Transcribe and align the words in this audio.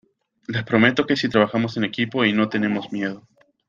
les 0.55 0.63
prometo 0.69 1.05
que 1.09 1.15
si 1.19 1.29
trabajamos 1.29 1.77
en 1.77 1.83
equipo 1.83 2.25
y 2.25 2.33
no 2.33 2.49
tenemos 2.49 2.91
miedo 2.91 3.21